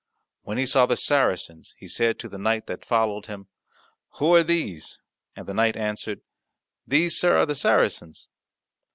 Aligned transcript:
When 0.41 0.57
he 0.57 0.65
saw 0.65 0.87
the 0.87 0.97
Saracens, 0.97 1.75
he 1.77 1.87
said 1.87 2.17
to 2.17 2.27
the 2.27 2.39
knight 2.39 2.65
that 2.65 2.83
followed 2.83 3.27
him, 3.27 3.49
"Who 4.17 4.33
are 4.33 4.41
these?" 4.43 4.97
And 5.35 5.45
the 5.45 5.53
knight 5.53 5.77
answered, 5.77 6.21
"These, 6.87 7.15
sir, 7.19 7.37
are 7.37 7.45
the 7.45 7.53
Saracens." 7.53 8.27